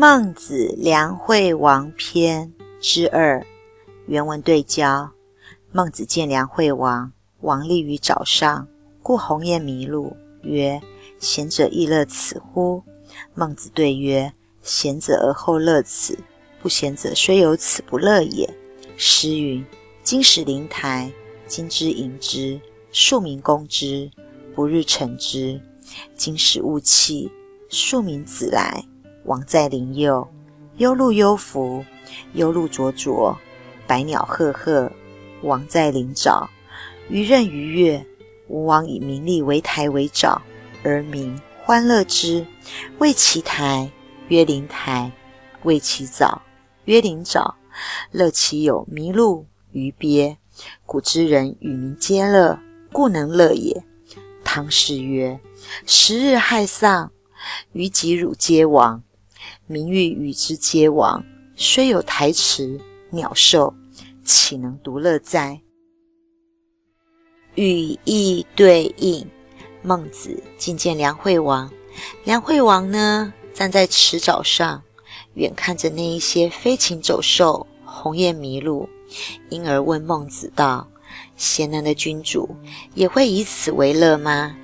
[0.00, 3.44] 孟子梁惠王篇之二，
[4.06, 5.10] 原文对焦。
[5.72, 7.10] 孟子见梁惠王，
[7.40, 8.68] 王立于沼上，
[9.02, 10.80] 故鸿雁迷路，曰
[11.18, 12.80] ：“贤者亦乐此乎？”
[13.34, 16.16] 孟子对曰：“贤者而后乐此，
[16.62, 18.48] 不贤者虽有此不乐也。”
[18.96, 19.66] 诗云
[20.04, 21.10] ：“今始灵台，
[21.48, 22.60] 今之迎之，
[22.92, 24.08] 庶民攻之，
[24.54, 25.60] 不日成之。
[26.14, 27.28] 今始雾气，
[27.68, 28.84] 庶民子来。”
[29.28, 30.26] 王在林右，
[30.78, 31.84] 幽鹿幽伏，
[32.32, 33.36] 幽鹿灼灼，
[33.86, 34.90] 百鸟赫赫。
[35.42, 36.48] 王在林沼，
[37.10, 38.06] 鱼任鱼跃。
[38.48, 40.38] 吴王以名利为台为沼，
[40.82, 42.46] 而民欢乐之。
[42.96, 43.90] 谓其台，
[44.28, 45.10] 曰灵台；
[45.62, 46.38] 谓其沼，
[46.86, 47.52] 曰灵沼。
[48.10, 50.38] 乐其有麋鹿、鱼鳖，
[50.86, 52.58] 古之人与民皆乐，
[52.90, 53.84] 故能乐也。
[54.42, 55.38] 汤氏曰：
[55.84, 57.12] 十日害丧，
[57.72, 59.02] 于己汝皆亡。
[59.66, 61.24] 民欲与之皆亡，
[61.56, 63.74] 虽有台池、鸟兽，
[64.24, 65.60] 岂能独乐哉？
[67.54, 69.26] 语意对应。
[69.80, 71.70] 孟子觐见梁惠王，
[72.24, 74.82] 梁惠王呢站在池沼上，
[75.34, 78.88] 远看着那一些飞禽走兽、鸿雁麋鹿，
[79.50, 80.86] 因而问孟子道
[81.36, 82.48] ：“贤能的君主
[82.94, 84.56] 也会以此为乐吗？”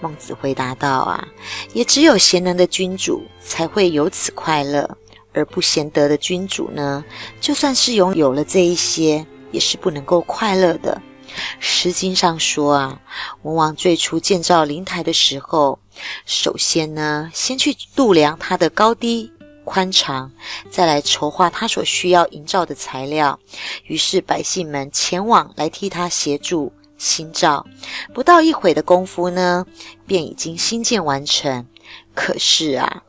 [0.00, 1.28] 孟子回答道：“啊，
[1.72, 4.96] 也只有贤能的君主才会有此快乐，
[5.32, 7.04] 而不贤德的君主呢，
[7.40, 11.00] 就算是拥有了这一些，也是不能够快乐的。”
[11.60, 13.00] 《诗经》上说啊，
[13.42, 15.78] 文王最初建造灵台的时候，
[16.26, 19.32] 首先呢，先去度量它的高低。
[19.62, 20.32] 宽敞，
[20.68, 23.38] 再来筹划他所需要营造的材料。
[23.84, 26.72] 于是百姓们前往来替他协助。
[27.00, 27.66] 新造
[28.12, 29.64] 不到一会的功夫呢，
[30.06, 31.66] 便已经新建完成。
[32.14, 33.02] 可是啊，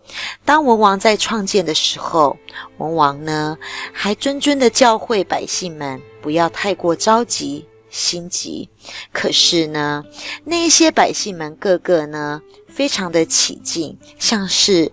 [0.46, 2.38] 当文王在创建的时候，
[2.78, 3.58] 文王呢
[3.92, 8.70] 还谆谆的教诲百姓们不要太过着急心急。
[9.12, 10.06] 可是呢，
[10.46, 14.90] 那一些百姓们个个呢非常的起劲，像是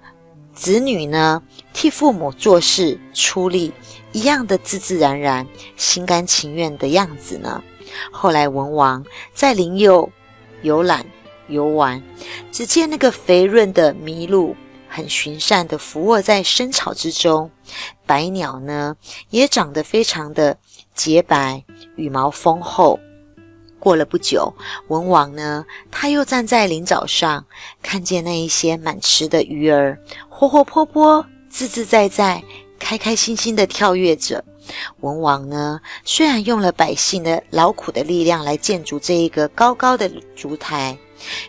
[0.53, 1.41] 子女呢
[1.73, 3.73] 替父母做事出力
[4.11, 7.63] 一样的自自然然、心甘情愿的样子呢。
[8.11, 10.11] 后来，文王在林右
[10.63, 11.07] 游览
[11.49, 12.03] 游玩，
[12.51, 14.57] 只见那个肥润的麋鹿
[14.89, 17.51] 很循善的伏卧在深草之中，
[18.07, 18.97] 百鸟呢
[19.31, 20.59] 也长得非常的
[20.95, 21.65] 洁白，
[21.97, 22.99] 羽毛丰厚。
[23.79, 24.53] 过了不久，
[24.89, 27.47] 文王呢他又站在林沼上，
[27.81, 29.97] 看见那一些满池的鱼儿
[30.29, 32.43] 活活泼泼、自自在在、
[32.81, 34.45] 开开心心的跳跃着。
[35.01, 40.99] 文王呢，虽然用了百姓的劳苦的力量来建筑这一个高高的烛台，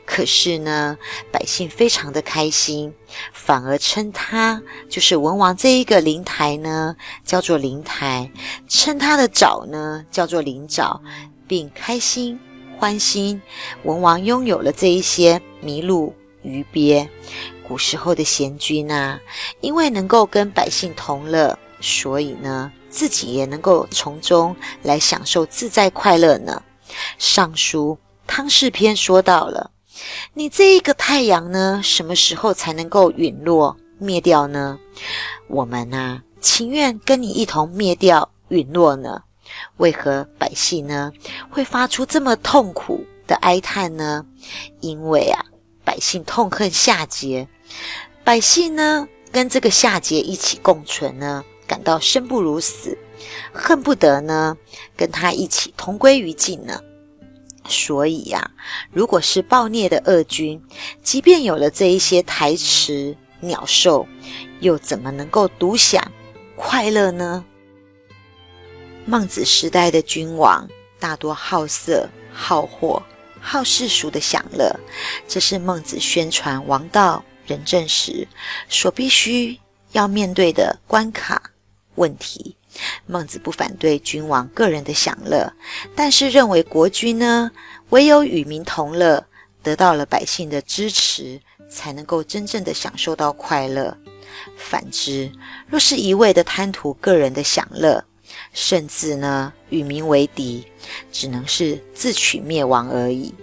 [0.05, 0.97] 可是呢，
[1.31, 2.93] 百姓非常的开心，
[3.33, 8.31] 反而称他就是文王这一个灵台呢，叫做灵台，
[8.67, 10.99] 称他的沼呢叫做灵沼，
[11.47, 12.39] 并开心
[12.77, 13.41] 欢心，
[13.83, 17.07] 文王拥有了这一些麋鹿、鱼鳖。
[17.67, 19.19] 古时候的贤君啊，
[19.61, 22.71] 因为能够跟百姓同乐，所以呢。
[22.89, 26.61] 自己也能够从中来享受自在快乐呢。
[27.17, 29.71] 上书汤氏篇说到了，
[30.33, 34.79] 你这一个太阳呢，什么时候才能够陨落灭掉呢？
[35.47, 39.23] 我们啊，情愿跟你一同灭掉陨落呢。
[39.77, 41.11] 为何百姓呢
[41.49, 44.25] 会发出这么痛苦的哀叹呢？
[44.79, 45.43] 因为啊，
[45.83, 47.47] 百姓痛恨夏桀，
[48.23, 51.43] 百姓呢跟这个夏桀一起共存呢。
[51.69, 52.97] 感到生不如死，
[53.53, 54.57] 恨不得呢
[54.97, 56.81] 跟他一起同归于尽呢。
[57.67, 58.49] 所以呀，
[58.91, 60.59] 如果是暴虐的恶君，
[61.03, 64.07] 即便有了这一些台词鸟兽，
[64.61, 66.11] 又怎么能够独享
[66.55, 67.45] 快乐呢？
[69.05, 70.67] 孟子时代的君王
[70.99, 73.03] 大多好色、好货、
[73.39, 74.75] 好世俗的享乐，
[75.27, 78.27] 这是孟子宣传王道仁政时
[78.67, 79.59] 所必须
[79.91, 81.51] 要面对的关卡。
[81.99, 82.55] 问题，
[83.05, 85.51] 孟子不反对君王个人的享乐，
[85.95, 87.51] 但是认为国君呢，
[87.89, 89.25] 唯有与民同乐，
[89.61, 93.97] 得到了百姓的支持，才能够真正的享受到快乐。
[94.55, 95.29] 反之，
[95.67, 98.01] 若是一味的贪图个人的享乐，
[98.53, 100.65] 甚至呢与民为敌，
[101.11, 103.33] 只能是自取灭亡而已。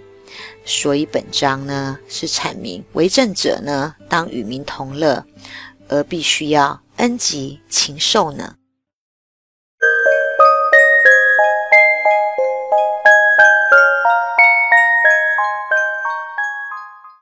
[0.65, 5.25] 所以本章呢是阐明为政者呢当与民同乐，
[5.89, 6.81] 而必须要。
[6.97, 8.55] 恩及禽兽呢？